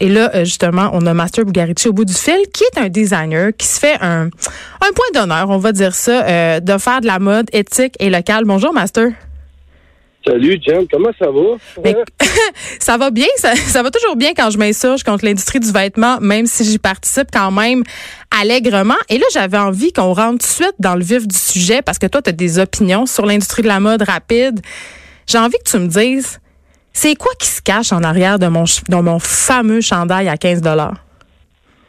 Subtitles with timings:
[0.00, 2.88] Et là, euh, justement, on a Master Bugarici au bout du fil, qui est un
[2.88, 7.00] designer qui se fait un, un point d'honneur, on va dire ça, euh, de faire
[7.00, 8.44] de la mode éthique et locale.
[8.44, 9.10] Bonjour, Master.
[10.26, 11.82] Salut, Jen, comment ça va?
[11.84, 11.94] Mais,
[12.80, 16.18] ça va bien, ça, ça, va toujours bien quand je m'insurge contre l'industrie du vêtement,
[16.18, 17.82] même si j'y participe quand même
[18.30, 18.94] allègrement.
[19.10, 21.98] Et là, j'avais envie qu'on rentre tout de suite dans le vif du sujet parce
[21.98, 24.60] que toi, tu as des opinions sur l'industrie de la mode rapide.
[25.26, 26.40] J'ai envie que tu me dises,
[26.94, 30.62] c'est quoi qui se cache en arrière de mon, de mon fameux chandail à 15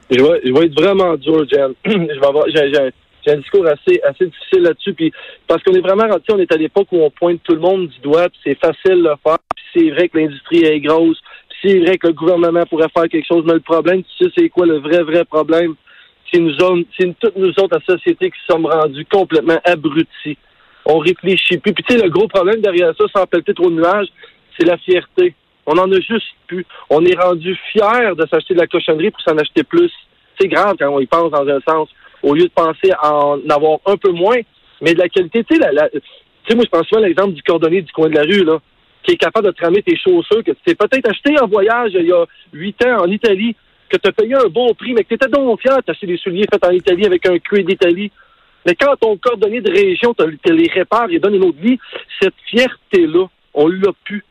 [0.10, 1.74] je vais, je vais être vraiment dur, Jen.
[1.86, 4.96] je vais avoir, j'ai, un discours assez, assez difficile là-dessus.
[5.48, 7.88] Parce qu'on est vraiment rendu, on est à l'époque où on pointe tout le monde
[7.88, 9.38] du doigt, puis c'est facile de le faire.
[9.56, 11.20] Puis c'est vrai que l'industrie est grosse.
[11.50, 13.44] Puis c'est vrai que le gouvernement pourrait faire quelque chose.
[13.48, 15.76] Mais le problème, tu sais, c'est quoi le vrai, vrai problème?
[16.32, 16.56] C'est nous
[17.20, 20.38] toutes nous autres, la société, qui sommes rendus complètement abrutis.
[20.86, 21.74] On réfléchit plus.
[21.74, 24.08] Puis tu sais, le gros problème derrière ça, sans trop de nuages,
[24.58, 25.34] c'est la fierté.
[25.66, 26.66] On en a juste plus.
[26.90, 29.92] On est rendu fier de s'acheter de la cochonnerie pour s'en acheter plus.
[30.40, 31.90] C'est grave quand on y pense dans un sens
[32.22, 34.40] au lieu de penser en avoir un peu moins,
[34.82, 35.44] mais de la qualité.
[35.44, 38.44] Tu sais, moi, je pense souvent à l'exemple du cordonnier du coin de la rue,
[38.44, 38.60] là,
[39.04, 41.92] qui est capable de te ramener tes chaussures que tu t'es peut-être acheté en voyage
[41.94, 43.56] il y a huit ans en Italie,
[43.90, 46.18] que tu as payé un bon prix, mais que tu étais donc fier d'acheter des
[46.18, 48.12] souliers faits en Italie avec un cuir d'Italie.
[48.66, 51.78] Mais quand ton cordonnier de région te, te les répare et donne une autre vie,
[52.20, 54.24] cette fierté-là, on l'a plus.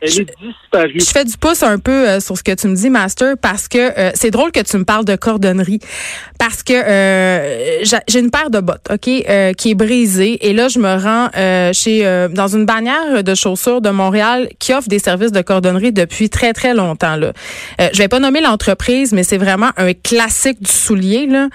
[0.00, 1.00] Elle est disparue.
[1.00, 3.68] Je fais du pouce un peu euh, sur ce que tu me dis, Master, parce
[3.68, 5.80] que euh, c'est drôle que tu me parles de cordonnerie.
[6.38, 10.46] Parce que euh, j'ai une paire de bottes, OK, qui est brisée.
[10.46, 11.30] Et là, je me rends
[11.72, 16.28] chez dans une bannière de chaussures de Montréal qui offre des services de cordonnerie depuis
[16.28, 17.16] très, très longtemps.
[17.16, 17.32] Là.
[17.78, 21.26] je vais pas nommer l'entreprise, mais c'est vraiment un classique du soulier.
[21.26, 21.48] Là.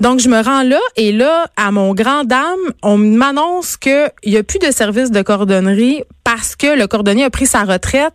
[0.00, 2.42] Donc, je me rends là et là, à mon grand dame,
[2.82, 7.30] on m'annonce qu'il y a plus de services de cordonnerie parce que le cordonnier a
[7.30, 8.14] pris sa retraite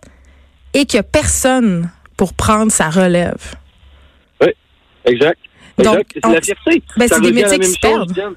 [0.73, 3.55] et qu'il n'y a personne pour prendre sa relève.
[4.41, 4.49] Oui,
[5.05, 5.39] exact.
[5.77, 6.83] Donc, c'est la fierté.
[6.97, 8.35] Ben, c'est des métiers qui se perdent.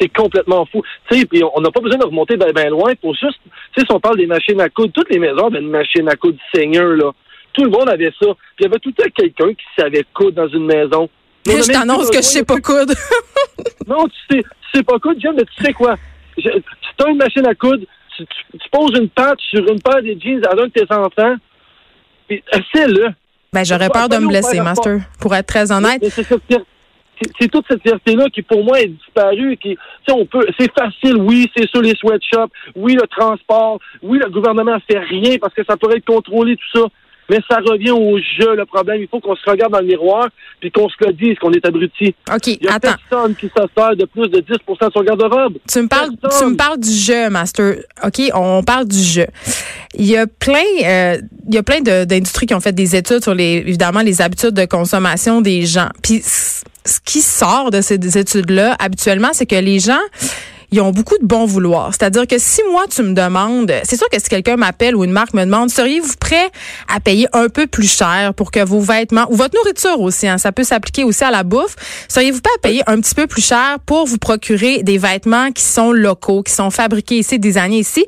[0.00, 0.82] C'est complètement fou.
[1.10, 3.80] Tu sais, puis on n'a pas besoin de remonter bien ben loin pour juste, tu
[3.80, 6.16] sais, si on parle des machines à coudre, toutes les maisons avaient une machine à
[6.16, 7.12] coudre seigneur, là.
[7.52, 8.26] Tout le monde avait ça.
[8.56, 11.08] Puis il y avait tout le temps quelqu'un qui savait coudre dans une maison.
[11.46, 12.94] Mais je t'annonce que je sais pas coudre.
[13.86, 15.96] non, tu sais, tu sais pas coudre, Jim, mais tu sais quoi?
[16.36, 17.84] tu as une machine à coudre,
[18.24, 21.36] tu, tu, poses une patte sur une paire de jeans à l'un de tes enfants,
[22.26, 23.08] puis essaie-le.
[23.52, 26.02] Ben, j'aurais peur de me blesser, Master, pour être très honnête.
[27.40, 29.56] C'est toute cette fierté-là qui, pour moi, est disparue.
[29.56, 29.76] Qui,
[30.08, 34.76] on peut, c'est facile, oui, c'est sur les sweatshops, oui, le transport, oui, le gouvernement
[34.88, 36.86] fait rien parce que ça pourrait être contrôlé, tout ça.
[37.30, 39.00] Mais ça revient au jeu, le problème.
[39.02, 40.28] Il faut qu'on se regarde dans le miroir
[40.60, 42.14] puis qu'on se le dise qu'on est abruti.
[42.34, 42.94] OK, Il y a attends.
[43.10, 45.54] personne qui s'assure de plus de 10 de son garde-robe.
[45.70, 47.76] Tu me parles, tu me parles du jeu, Master.
[48.04, 49.26] OK, on parle du jeu.
[49.94, 51.18] Il y a plein, euh,
[51.48, 54.54] il y a plein d'industries qui ont fait des études sur les, évidemment, les habitudes
[54.54, 55.88] de consommation des gens.
[56.02, 59.98] Puis ce qui sort de ces études-là, habituellement, c'est que les gens
[60.70, 61.90] ils ont beaucoup de bon vouloir.
[61.92, 65.12] C'est-à-dire que si moi, tu me demandes, c'est sûr que si quelqu'un m'appelle ou une
[65.12, 66.50] marque me demande, seriez-vous prêt
[66.92, 70.38] à payer un peu plus cher pour que vos vêtements, ou votre nourriture aussi, hein,
[70.38, 71.76] ça peut s'appliquer aussi à la bouffe,
[72.08, 75.62] seriez-vous prêt à payer un petit peu plus cher pour vous procurer des vêtements qui
[75.62, 78.04] sont locaux, qui sont fabriqués ici, désignés ici?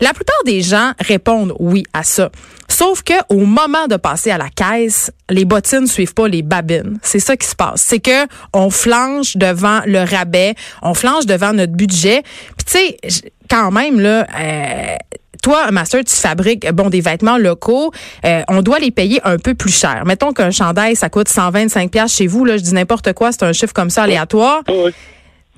[0.00, 2.30] La plupart des gens répondent oui à ça.
[2.68, 6.98] Sauf que au moment de passer à la caisse, les bottines suivent pas les babines.
[7.02, 7.82] C'est ça qui se passe.
[7.82, 12.22] C'est que on flanche devant le rabais, on flanche devant notre budget.
[12.56, 14.26] Puis tu sais, quand même là.
[14.38, 14.96] Euh,
[15.42, 17.92] toi, Master, tu fabriques bon des vêtements locaux,
[18.24, 20.04] euh, on doit les payer un peu plus cher.
[20.06, 23.42] Mettons qu'un chandail ça coûte 125 pièces chez vous là, je dis n'importe quoi, c'est
[23.42, 24.62] un chiffre comme ça aléatoire.
[24.68, 24.92] Oui.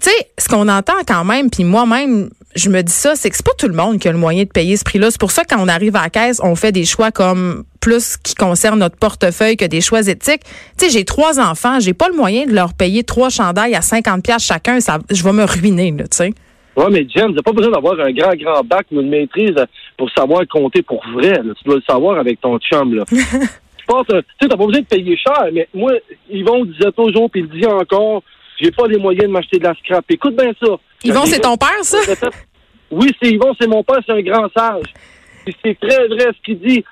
[0.03, 3.37] Tu sais, ce qu'on entend quand même, puis moi-même, je me dis ça, c'est que
[3.37, 5.11] c'est pas tout le monde qui a le moyen de payer ce prix-là.
[5.11, 7.65] C'est pour ça que quand on arrive à la caisse, on fait des choix comme
[7.81, 10.43] plus qui concernent notre portefeuille que des choix éthiques.
[10.79, 13.81] Tu sais, j'ai trois enfants, j'ai pas le moyen de leur payer trois chandails à
[13.81, 14.81] 50 pièces chacun.
[14.81, 16.33] Ça, je vais me ruiner, tu sais.
[16.77, 19.57] Oui, mais Jen, t'as pas besoin d'avoir un grand, grand bac ou une maîtrise
[19.97, 21.33] pour savoir compter pour vrai.
[21.43, 21.55] Là.
[21.57, 22.95] Tu dois le savoir avec ton chum.
[22.95, 23.05] Là.
[23.87, 25.93] pense, tu sais, t'as pas besoin de payer cher, mais moi,
[26.29, 28.23] Yvon disait toujours, puis il dit encore,
[28.61, 30.05] j'ai pas les moyens de m'acheter de la scrap.
[30.09, 30.73] Écoute bien ça.
[31.05, 31.99] Yvon, c'est ton père, ça?
[32.91, 34.93] Oui, c'est Yvon, c'est mon père, c'est un grand sage.
[35.65, 36.85] C'est très vrai ce qu'il dit.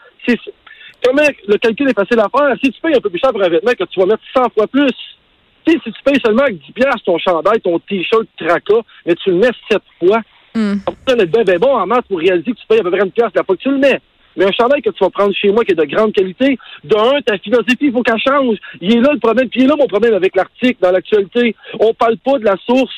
[1.05, 2.57] comment le calcul est facile à faire?
[2.63, 4.51] Si tu payes un peu plus cher pour un vêtement que tu vas mettre 100
[4.51, 4.93] fois plus,
[5.67, 8.75] tu sais, si tu payes seulement avec 10 piastres ton chandail, ton t-shirt traca,
[9.07, 10.21] mais tu le mets 7 fois,
[10.55, 13.05] ça va bien, bien bon en maths pour réaliser que tu payes à peu près
[13.05, 14.01] une pièce la fois que tu le mets.
[14.37, 16.97] Mais un chandail que tu vas prendre chez moi qui est de grande qualité, de
[16.97, 18.57] un, ta philosophie, il faut qu'elle change.
[18.81, 19.49] Il est là le problème.
[19.49, 21.55] Puis il est là mon problème avec l'article dans l'actualité.
[21.79, 22.93] On parle pas de la source.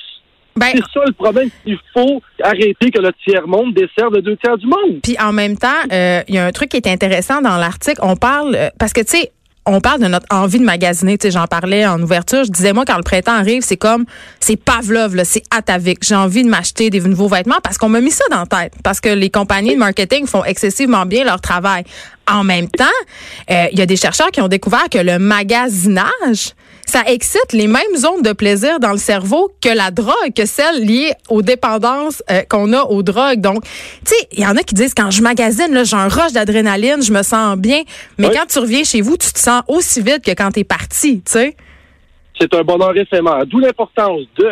[0.56, 1.50] Ben, C'est ça le problème.
[1.66, 5.00] Il faut arrêter que le tiers-monde desserve le deux tiers du monde.
[5.02, 8.00] Puis en même temps, euh, il y a un truc qui est intéressant dans l'article.
[8.02, 9.32] On parle euh, parce que tu sais.
[9.68, 11.18] On parle de notre envie de magasiner.
[11.18, 12.44] Tu sais, j'en parlais en ouverture.
[12.44, 14.04] Je disais moi quand le printemps arrive, c'est comme
[14.38, 15.98] c'est Pavlov, là, c'est Atavik.
[16.02, 18.74] J'ai envie de m'acheter des nouveaux vêtements parce qu'on m'a mis ça dans la tête.
[18.84, 21.82] Parce que les compagnies de marketing font excessivement bien leur travail.
[22.30, 22.84] En même temps,
[23.50, 26.54] euh, il y a des chercheurs qui ont découvert que le magasinage,
[26.86, 30.84] ça excite les mêmes zones de plaisir dans le cerveau que la drogue, que celle
[30.84, 33.40] liée aux dépendances euh, qu'on a aux drogues.
[33.40, 33.70] Donc, tu
[34.04, 37.02] sais, il y en a qui disent quand je magasine, là, j'ai un rush d'adrénaline,
[37.02, 37.82] je me sens bien.
[38.18, 38.34] Mais Oui.
[38.34, 41.16] quand tu reviens chez vous, tu te sens aussi vite que quand tu es parti,
[41.26, 41.56] tu sais.
[42.40, 43.44] C'est un bonheur éphémère.
[43.46, 44.48] D'où l'importance de,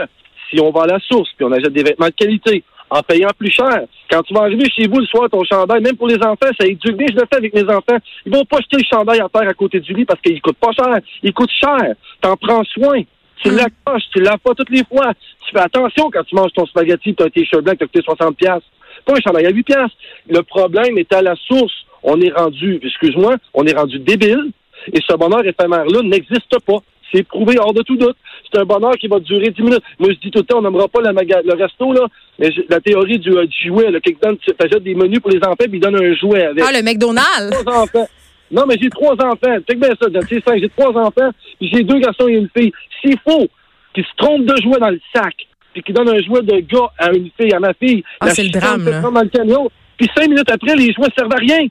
[0.50, 3.30] si on va à la source, puis on achète des vêtements de qualité, en payant
[3.38, 3.82] plus cher.
[4.10, 6.66] Quand tu vas arriver chez vous le soir, ton chandail, même pour les enfants, ça
[6.66, 7.06] éduque bien.
[7.10, 7.98] Je le fais avec mes enfants.
[8.26, 10.56] Ils vont pas jeter le chandail à terre à côté du lit parce qu'il coûte
[10.58, 10.98] pas cher.
[11.22, 11.94] Il coûte cher.
[12.20, 13.02] T'en prends soin.
[13.42, 13.56] Tu Mm.
[13.56, 15.12] l'accroches, tu laves pas toutes les fois.
[15.46, 18.02] Tu fais attention quand tu manges ton spaghetti, t'as un t-shirt blanc qui t'a coûté
[18.02, 18.66] 60 piastres.
[19.04, 19.96] Pas un chandail à 8 piastres.
[20.28, 21.72] Le problème est à la source.
[22.02, 24.50] On est rendu, excuse-moi, on est rendu débile.
[24.92, 26.78] Et ce bonheur éphémère-là n'existe pas.
[27.12, 28.16] C'est prouvé hors de tout doute.
[28.54, 29.82] C'est un bonheur qui va durer 10 minutes.
[29.98, 32.06] Moi, je dis tout le temps, on n'aimera pas la maga- le resto, là.
[32.38, 35.30] Mais j'ai- la théorie du, euh, du jouet, là, quelqu'un tu achètes des menus pour
[35.30, 37.50] les enfants, puis il donne un jouet avec Ah, le McDonald's!
[37.64, 38.08] trois enfants.
[38.52, 39.56] Non, mais j'ai trois enfants.
[39.68, 40.06] Check bien ça.
[40.28, 40.60] C'est cinq.
[40.60, 42.72] J'ai trois enfants, puis j'ai deux garçons et une fille.
[43.00, 43.46] S'il faut
[43.94, 45.34] qu'ils se trompent de jouet dans le sac,
[45.72, 48.44] puis qu'ils donnent un jouet de gars à une fille, à ma fille, Ah, c'est
[48.44, 49.00] le drame, là.
[49.00, 51.66] dans le camion, puis cinq minutes après, les jouets servent à rien.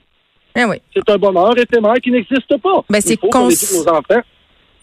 [0.55, 0.75] Eh oui.
[0.95, 2.83] C'est un bonheur éphémère qui n'existe pas.
[2.89, 4.21] Ben, c'est qu'on nos enfants.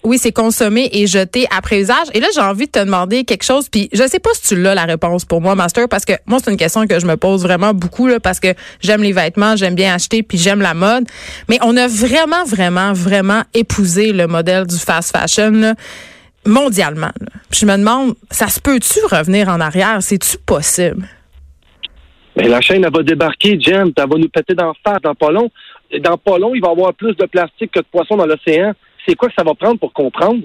[0.03, 2.07] Oui, c'est consommé et jeté après usage.
[2.15, 3.69] Et là, j'ai envie de te demander quelque chose.
[3.69, 6.39] Puis je sais pas si tu l'as la réponse pour moi, Master, parce que moi,
[6.43, 9.57] c'est une question que je me pose vraiment beaucoup là, parce que j'aime les vêtements,
[9.57, 11.05] j'aime bien acheter, puis j'aime la mode.
[11.49, 15.75] Mais on a vraiment, vraiment, vraiment épousé le modèle du fast fashion là,
[16.47, 17.13] mondialement.
[17.21, 17.29] là.
[17.53, 19.99] Je me demande, ça se peut-tu revenir en arrière?
[20.01, 21.07] C'est-tu possible?
[22.37, 25.31] Mais la chaîne, elle va débarquer, Jen, elle va nous péter d'en face dans pas
[25.31, 25.51] long.
[26.01, 28.73] Dans pas long, il va y avoir plus de plastique que de poissons dans l'océan.
[29.07, 30.43] C'est quoi que ça va prendre pour comprendre?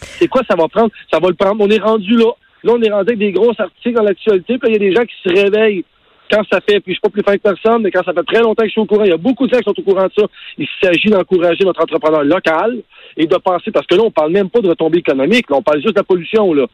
[0.00, 0.90] C'est quoi ça va prendre?
[1.12, 1.62] Ça va le prendre.
[1.62, 2.32] On est rendu là.
[2.62, 4.94] Là, on est rendu avec des gros articles dans l'actualité, puis il y a des
[4.94, 5.84] gens qui se réveillent
[6.30, 8.22] quand ça fait, puis je suis pas plus fin que personne, mais quand ça fait
[8.22, 9.80] très longtemps que je suis au courant, il y a beaucoup de gens qui sont
[9.80, 10.26] au courant de ça.
[10.58, 12.82] Il s'agit d'encourager notre entrepreneur local
[13.16, 15.80] et de penser, parce que là, on parle même pas de retombées économiques, on parle
[15.80, 16.66] juste de la pollution, là.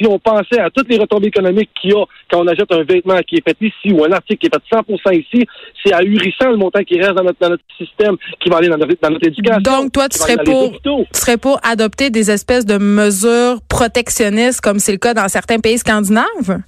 [0.00, 2.82] Si on pensait à toutes les retombées économiques qu'il y a quand on achète un
[2.84, 5.46] vêtement qui est fait ici ou un article qui est fait 100% ici,
[5.84, 8.78] c'est ahurissant le montant qui reste dans notre, dans notre système, qui va aller dans
[8.78, 9.60] notre, dans notre éducation.
[9.60, 14.78] Donc, toi, tu serais pour, tu serais pour adopter des espèces de mesures protectionnistes comme
[14.78, 16.62] c'est le cas dans certains pays scandinaves?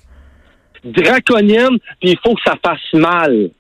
[0.84, 3.50] draconienne, puis il faut que ça fasse mal.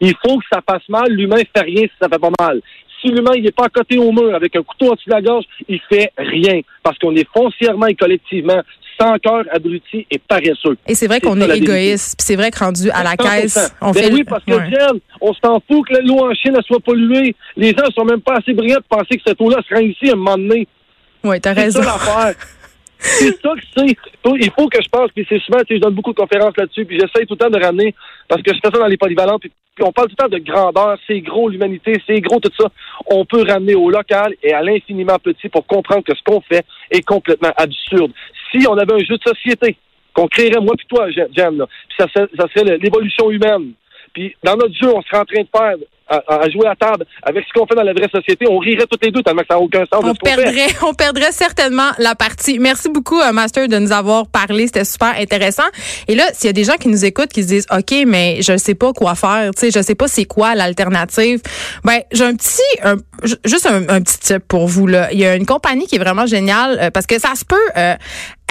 [0.00, 1.10] Il faut que ça fasse mal.
[1.12, 2.60] L'humain fait rien si ça fait pas mal.
[3.00, 5.44] Si l'humain n'est pas à côté au mur avec un couteau au-dessus de la gorge,
[5.68, 6.60] il fait rien.
[6.82, 8.60] Parce qu'on est foncièrement et collectivement
[9.00, 10.76] sans cœur, abruti et paresseux.
[10.86, 11.64] Et c'est vrai C'est qu'on est la vérité.
[11.64, 12.20] égoïste.
[12.20, 13.16] C'est vrai que rendu à la 100%.
[13.40, 14.12] caisse, on Ben fait.
[14.12, 14.70] oui, parce que Ouais.
[14.70, 17.34] Jen, on s'en fout que l'eau en Chine elle soit polluée.
[17.56, 20.08] Les gens sont même pas assez brillants pour penser que cette eau-là se rend ici
[20.10, 20.66] à un moment donné.
[21.24, 21.82] Oui, t'as C'est raison.
[21.82, 22.34] ça l'affaire.
[23.02, 23.96] C'est ça que c'est.
[24.36, 26.56] Il faut que je pense, puis c'est souvent, tu sais, je donne beaucoup de conférences
[26.56, 27.94] là-dessus, puis j'essaie tout le temps de ramener,
[28.28, 30.38] parce que je fais ça dans les polyvalents, puis, on parle tout le temps de
[30.38, 32.68] grandeur, c'est gros l'humanité, c'est gros tout ça.
[33.06, 36.64] On peut ramener au local et à l'infiniment petit pour comprendre que ce qu'on fait
[36.90, 38.12] est complètement absurde.
[38.50, 39.76] Si on avait un jeu de société
[40.12, 43.72] qu'on créerait, moi puis toi, Jen, là, puis ça, serait- l'évolution humaine.
[44.12, 45.74] Puis dans notre jeu, on serait en train de faire,
[46.08, 48.84] à, à jouer à table avec ce qu'on fait dans la vraie société, on rirait
[48.90, 50.36] toutes les deux tellement que ça n'a aucun sens On fait.
[50.36, 52.58] perdrait, on perdrait certainement la partie.
[52.58, 54.66] Merci beaucoup, euh, Master, de nous avoir parlé.
[54.66, 55.62] C'était super intéressant.
[56.08, 58.42] Et là, s'il y a des gens qui nous écoutent, qui se disent, OK, mais
[58.42, 61.40] je sais pas quoi faire, tu sais, je sais pas c'est quoi l'alternative.
[61.84, 65.10] Ben, j'ai un petit, un- ju- juste un, un petit tip pour vous, là.
[65.12, 67.56] Il y a une compagnie qui est vraiment géniale, euh, parce que ça se peut,
[67.78, 67.94] euh,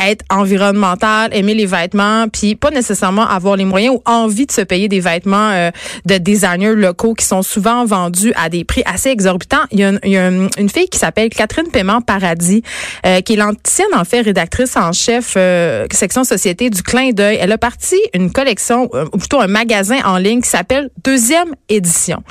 [0.08, 4.62] être environnemental, aimer les vêtements, puis pas nécessairement avoir les moyens ou envie de se
[4.62, 5.72] payer des vêtements euh,
[6.06, 9.64] de designers locaux qui sont souvent vendus à des prix assez exorbitants.
[9.72, 12.64] Il y a une, il y a une, fille qui s'appelle Catherine Paiement Paradis,
[13.06, 17.38] euh, qui est l'ancienne en fait rédactrice en chef euh, section société du Clin d'œil.
[17.40, 21.54] Elle a parti une collection, euh, ou plutôt un magasin en ligne qui s'appelle Deuxième
[21.70, 22.24] Édition.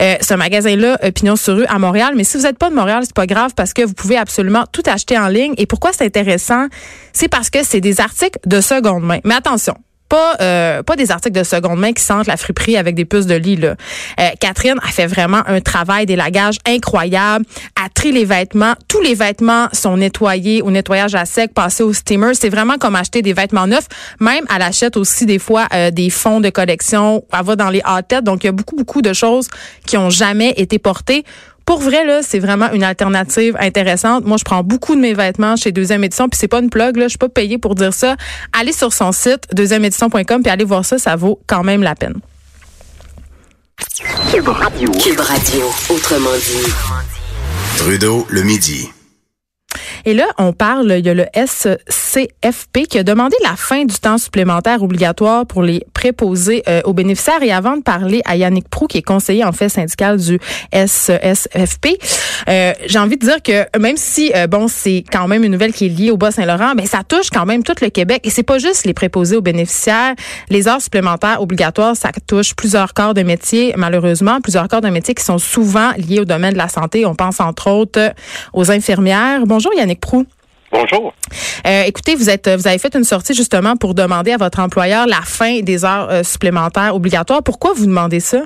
[0.00, 2.14] Euh, ce magasin-là, euh, Pignon sur rue à Montréal.
[2.16, 4.64] Mais si vous n'êtes pas de Montréal, c'est pas grave parce que vous pouvez absolument
[4.72, 5.54] tout acheter en ligne.
[5.58, 6.66] Et pourquoi c'est intéressant?
[7.12, 9.18] C'est parce que c'est des articles de seconde main.
[9.24, 9.74] Mais attention,
[10.10, 13.26] pas euh, pas des articles de seconde main qui sentent la friperie avec des puces
[13.26, 13.56] de lit.
[13.56, 13.76] Là.
[14.18, 17.46] Euh, Catherine a fait vraiment un travail d'élagage incroyable,
[17.82, 18.74] a tri les vêtements.
[18.88, 22.34] Tous les vêtements sont nettoyés au nettoyage à sec, passés au steamer.
[22.34, 23.86] C'est vraiment comme acheter des vêtements neufs.
[24.18, 27.24] Même elle achète aussi des fois des fonds de collection.
[27.32, 29.46] Elle va dans les hot Donc il y a beaucoup beaucoup de choses
[29.86, 31.24] qui ont jamais été portées
[31.70, 34.24] pour vrai, là, c'est vraiment une alternative intéressante.
[34.24, 36.96] Moi, je prends beaucoup de mes vêtements chez Deuxième Édition, puis c'est pas une plug,
[36.96, 38.16] là, je suis pas payée pour dire ça.
[38.52, 42.16] Allez sur son site, deuxièmeédition.com, puis allez voir ça, ça vaut quand même la peine.
[44.32, 44.90] Cube Radio.
[44.90, 46.72] Cube Radio, autrement dit.
[47.76, 48.90] Trudeau, le midi.
[50.04, 53.94] Et là, on parle, il y a le SCFP qui a demandé la fin du
[53.96, 57.42] temps supplémentaire obligatoire pour les préposés euh, aux bénéficiaires.
[57.42, 60.38] Et avant de parler à Yannick Prou, qui est conseiller en fait syndical du
[60.72, 61.98] SCFP,
[62.48, 65.72] euh, j'ai envie de dire que même si, euh, bon, c'est quand même une nouvelle
[65.72, 68.22] qui est liée au Bas-Saint-Laurent, mais ça touche quand même tout le Québec.
[68.24, 70.14] Et c'est pas juste les préposés aux bénéficiaires.
[70.48, 75.14] Les heures supplémentaires obligatoires, ça touche plusieurs corps de métier, malheureusement, plusieurs corps de métier
[75.14, 77.04] qui sont souvent liés au domaine de la santé.
[77.06, 78.12] On pense entre autres
[78.52, 79.46] aux infirmières.
[79.46, 80.26] Bonjour Yannick Prou.
[80.72, 81.12] Bonjour.
[81.66, 85.06] Euh, écoutez, vous êtes, vous avez fait une sortie justement pour demander à votre employeur
[85.06, 87.42] la fin des heures euh, supplémentaires obligatoires.
[87.42, 88.42] Pourquoi vous demandez ça?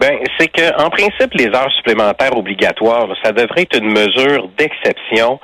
[0.00, 5.38] Ben, c'est que en principe, les heures supplémentaires obligatoires, ça devrait être une mesure d'exception.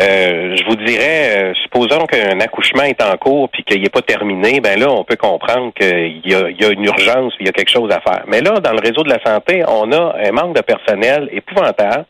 [0.00, 4.60] Euh, je vous dirais, supposons qu'un accouchement est en cours puis qu'il n'est pas terminé,
[4.60, 7.70] ben là, on peut comprendre qu'il y y a une urgence, il y a quelque
[7.70, 8.22] chose à faire.
[8.28, 12.06] Mais là, dans le réseau de la santé, on a un manque de personnel épouvantable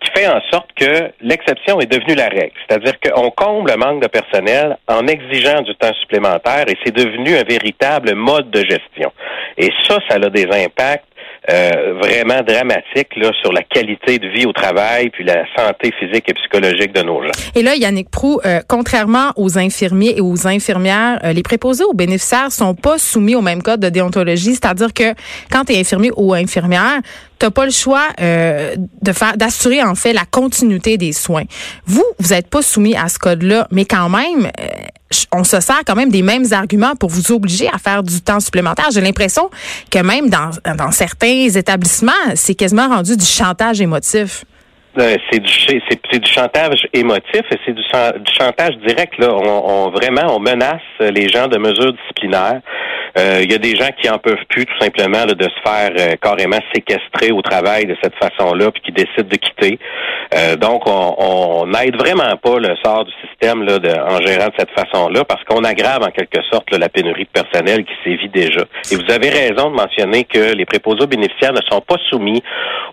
[0.00, 2.52] qui fait en sorte que l'exception est devenue la règle.
[2.68, 7.36] C'est-à-dire qu'on comble le manque de personnel en exigeant du temps supplémentaire et c'est devenu
[7.36, 9.12] un véritable mode de gestion.
[9.56, 11.04] Et ça, ça a des impacts
[11.50, 16.28] euh, vraiment dramatique là, sur la qualité de vie au travail puis la santé physique
[16.28, 17.30] et psychologique de nos gens.
[17.54, 21.94] Et là, Yannick Prou, euh, contrairement aux infirmiers et aux infirmières, euh, les préposés aux
[21.94, 25.14] bénéficiaires sont pas soumis au même code de déontologie, c'est-à-dire que
[25.50, 27.00] quand tu es infirmier ou infirmière,
[27.38, 31.44] t'as pas le choix de faire d'assurer en fait la continuité des soins.
[31.86, 34.50] Vous, vous êtes pas soumis à ce code-là, mais quand même,
[35.32, 38.40] on se sert quand même des mêmes arguments pour vous obliger à faire du temps
[38.40, 38.88] supplémentaire.
[38.92, 39.50] J'ai l'impression
[39.90, 44.44] que même dans, dans certains établissements, c'est quasiment rendu du chantage émotif.
[44.98, 45.52] Euh, c'est du
[45.88, 47.82] c'est du chantage émotif et c'est du,
[48.32, 49.32] chantage direct là.
[49.32, 52.60] On, on, vraiment on menace les gens de mesures disciplinaires.
[53.18, 55.90] Euh, il y a des gens qui en peuvent plus tout simplement de se faire
[55.98, 59.78] euh, carrément séquestrer au travail de cette façon-là, puis qui décident de quitter.
[60.34, 64.54] Euh, donc, on n'aide vraiment pas le sort du système là, de, en gérant de
[64.58, 68.64] cette façon-là, parce qu'on aggrave en quelque sorte la pénurie de personnel qui sévit déjà.
[68.92, 72.42] Et vous avez raison de mentionner que les préposés bénéficiaires ne sont pas soumis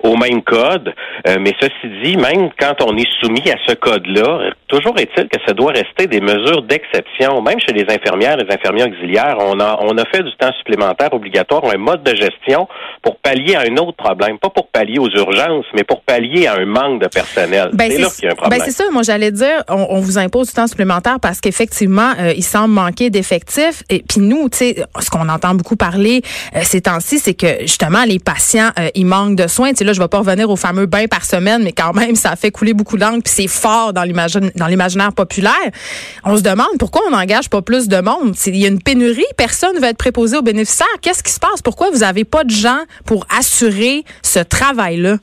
[0.01, 0.93] au même code,
[1.39, 5.71] mais ceci même quand on est soumis à ce code-là, toujours est-il que ça doit
[5.71, 7.41] rester des mesures d'exception.
[7.41, 11.13] Même chez les infirmières, les infirmières auxiliaires, on a, on a fait du temps supplémentaire
[11.13, 12.67] obligatoire, un mode de gestion
[13.01, 16.55] pour pallier à un autre problème, pas pour pallier aux urgences, mais pour pallier à
[16.55, 17.69] un manque de personnel.
[17.73, 18.59] Ben, c'est là qu'il y a un problème.
[18.59, 22.33] Ben c'est ça, moi j'allais dire, on, vous impose du temps supplémentaire parce qu'effectivement, euh,
[22.35, 23.83] il semble manquer d'effectifs.
[23.89, 26.21] Et puis nous, tu sais, ce qu'on entend beaucoup parler
[26.55, 29.69] euh, ces temps-ci, c'est que justement les patients, euh, ils manquent de soins.
[29.69, 32.15] Tu sais, là, je vais pas revenir au fameux bain par semaine, mais quand même,
[32.15, 35.53] ça fait couler beaucoup d'encre, puis c'est fort dans l'imaginaire populaire.
[36.23, 38.35] On se demande pourquoi on n'engage pas plus de monde.
[38.45, 40.87] Il y a une pénurie, personne ne veut être préposé aux bénéficiaires.
[41.01, 41.61] Qu'est-ce qui se passe?
[41.61, 45.17] Pourquoi vous n'avez pas de gens pour assurer ce travail-là?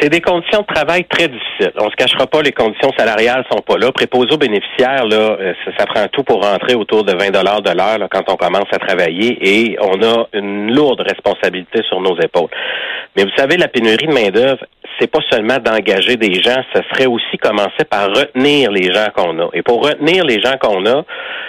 [0.00, 1.72] C'est des conditions de travail très difficiles.
[1.78, 3.92] On se cachera pas, les conditions salariales sont pas là.
[3.92, 7.70] Préposé aux bénéficiaires, là, euh, ça, prend tout pour rentrer autour de 20 dollars de
[7.70, 12.50] l'heure quand on commence à travailler et on a une lourde responsabilité sur nos épaules.
[13.16, 14.64] Mais vous savez, la pénurie de main d'œuvre,
[14.98, 19.38] c'est pas seulement d'engager des gens, ce serait aussi commencer par retenir les gens qu'on
[19.40, 19.48] a.
[19.52, 21.04] Et pour retenir les gens qu'on a,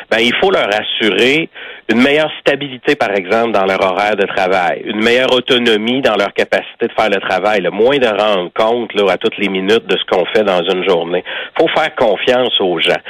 [0.09, 1.49] ben il faut leur assurer
[1.89, 6.33] une meilleure stabilité, par exemple, dans leur horaire de travail, une meilleure autonomie dans leur
[6.33, 9.85] capacité de faire le travail, le moins de rendre compte là, à toutes les minutes
[9.85, 11.23] de ce qu'on fait dans une journée.
[11.57, 13.01] faut faire confiance aux gens.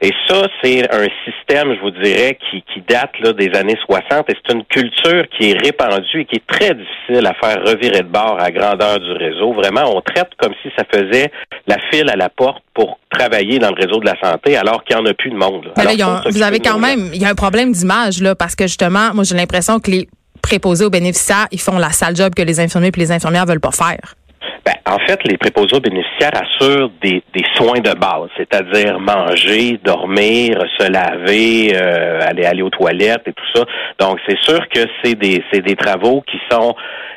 [0.00, 4.30] Et ça, c'est un système, je vous dirais, qui, qui date là, des années 60
[4.30, 8.02] et c'est une culture qui est répandue et qui est très difficile à faire revirer
[8.02, 9.52] de bord à grandeur du réseau.
[9.52, 11.30] Vraiment, on traite comme si ça faisait
[11.66, 14.96] la file à la porte pour travailler dans le réseau de la santé alors qu'il
[14.96, 15.72] n'y en a plus de monde.
[16.30, 19.24] vous avez quand même, il y a un problème d'image là parce que justement, moi
[19.24, 20.08] j'ai l'impression que les
[20.42, 23.60] préposés aux bénéficiaires, ils font la sale job que les infirmiers et les infirmières veulent
[23.60, 24.14] pas faire.
[24.64, 27.22] Ben, en fait, les préposés aux bénéficiaires assurent des,
[27.54, 33.44] soins de base, c'est-à-dire manger, dormir, se laver, euh, aller aller aux toilettes et tout
[33.54, 33.64] ça.
[33.98, 36.74] Donc, c'est sûr que c'est des c'est des travaux qui sont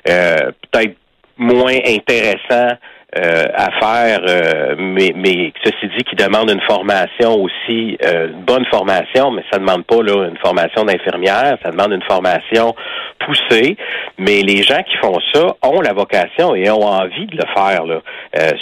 [0.10, 0.96] euh, peut-être
[1.38, 2.78] moins intéressants
[3.18, 8.44] euh, à faire, euh, mais, mais ceci dit, qui demande une formation aussi, euh, une
[8.44, 12.74] bonne formation, mais ça demande pas là, une formation d'infirmière, ça demande une formation
[13.20, 13.76] poussée.
[14.18, 17.84] Mais les gens qui font ça ont la vocation et ont envie de le faire.
[17.86, 18.00] Là.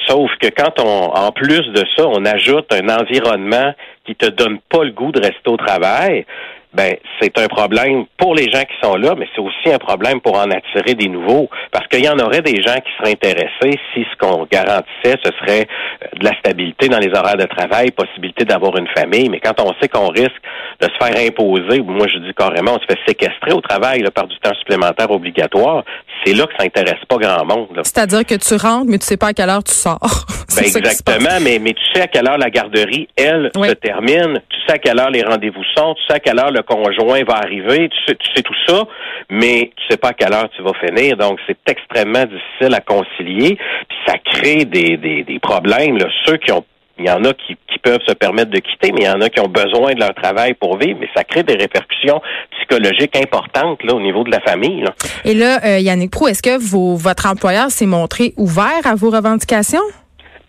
[0.07, 3.75] sauf que quand on, en plus de ça, on ajoute un environnement
[4.05, 6.25] qui te donne pas le goût de rester au travail,
[6.73, 10.21] ben c'est un problème pour les gens qui sont là, mais c'est aussi un problème
[10.21, 13.79] pour en attirer des nouveaux, parce qu'il y en aurait des gens qui seraient intéressés
[13.93, 15.67] si ce qu'on garantissait, ce serait
[16.03, 19.59] euh, de la stabilité dans les horaires de travail, possibilité d'avoir une famille, mais quand
[19.59, 20.41] on sait qu'on risque
[20.79, 24.11] de se faire imposer, moi je dis carrément, on se fait séquestrer au travail là,
[24.11, 25.83] par du temps supplémentaire obligatoire,
[26.23, 27.81] c'est là que ça intéresse pas grand monde.
[27.83, 29.99] C'est-à-dire que tu rentres, mais tu sais pas à quelle heure tu sors.
[30.55, 34.57] ben exactement, mais, mais tu sais à quelle heure la garderie, elle, se termine, tu
[34.67, 37.35] sais à quelle heure les rendez-vous sont, tu sais à quelle heure le conjoint va
[37.35, 38.85] arriver, tu sais, tout ça,
[39.29, 41.17] mais tu sais pas à quelle heure tu vas finir.
[41.17, 43.57] Donc, c'est extrêmement difficile à concilier.
[43.87, 45.97] Puis ça crée des, des, des problèmes.
[45.97, 46.07] Là.
[46.25, 46.63] Ceux qui ont
[46.99, 49.21] il y en a qui, qui, peuvent se permettre de quitter, mais il y en
[49.21, 52.21] a qui ont besoin de leur travail pour vivre, mais ça crée des répercussions
[52.57, 54.83] psychologiques importantes là, au niveau de la famille.
[55.23, 59.79] Et là, euh, Yannick Prou, est-ce que votre employeur s'est montré ouvert à vos revendications?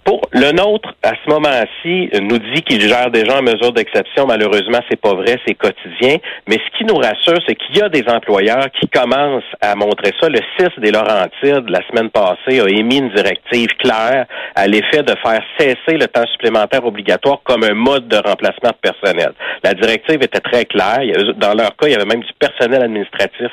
[0.04, 4.26] Pour le nôtre, à ce moment-ci, nous dit qu'il gère déjà en mesure d'exception.
[4.26, 6.16] Malheureusement, c'est pas vrai, c'est quotidien.
[6.48, 10.12] Mais ce qui nous rassure, c'est qu'il y a des employeurs qui commencent à montrer
[10.20, 10.28] ça.
[10.28, 15.14] Le 6 des Laurentides, la semaine passée, a émis une directive claire à l'effet de
[15.22, 19.32] faire cesser le temps supplémentaire obligatoire comme un mode de remplacement de personnel.
[19.62, 21.00] La directive était très claire.
[21.36, 23.50] Dans leur cas, il y avait même du personnel administratif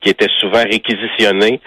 [0.00, 1.60] qui était souvent réquisitionné.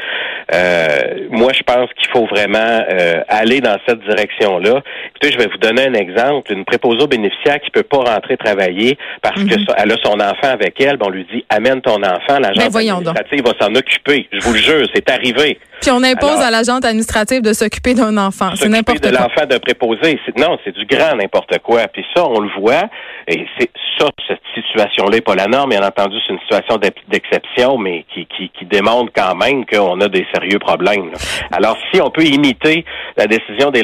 [0.54, 2.58] Euh, moi, je pense qu'il faut vraiment
[2.90, 4.82] euh, aller dans cette direction-là.
[5.10, 6.52] Écoutez, je vais vous donner un exemple.
[6.52, 9.66] Une préposée bénéficiaire qui peut pas rentrer travailler parce que mhm.
[9.78, 13.44] elle a son enfant avec elle, on lui dit amène ton enfant, l'agent ben, administrative
[13.46, 14.28] va s'en occuper.
[14.32, 15.60] Je vous le jure, c'est arrivé.
[15.82, 18.50] Puis on impose à l'agent administrative de s'occuper d'un enfant.
[18.56, 19.12] C'est n'importe quoi.
[19.12, 20.20] de l'enfant de préposé.
[20.38, 21.88] Non, c'est du grand n'importe quoi.
[21.88, 22.90] Puis ça, on le voit.
[23.28, 23.70] Et c'est
[24.00, 25.70] ça, cette situation-là n'est pas la norme.
[25.70, 26.78] Bien entendu, c'est une situation
[27.10, 31.12] d'exception, mais qui, qui, qui démontre quand même qu'on a des sérieux problèmes.
[31.52, 33.84] Alors, si on peut imiter la décision des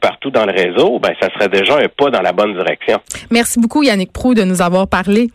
[0.00, 3.00] Partout dans le réseau, ben ça serait déjà un pas dans la bonne direction.
[3.30, 5.30] Merci beaucoup, Yannick Prou, de nous avoir parlé.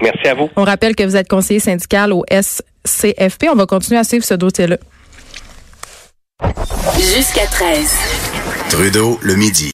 [0.00, 0.50] Merci à vous.
[0.56, 3.46] On rappelle que vous êtes conseiller syndical au SCFP.
[3.50, 4.76] On va continuer à suivre ce dossier-là.
[6.96, 7.96] Jusqu'à 13.
[8.70, 9.62] Trudeau, le midi.